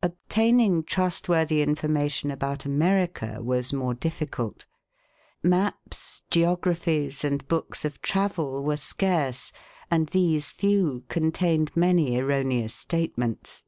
[0.00, 4.64] Obtaining trustworthy information about America was more difficult.
[5.42, 9.50] Maps, geographies and books of travel were scarce,
[9.90, 13.64] and these few contained many er roneous statements.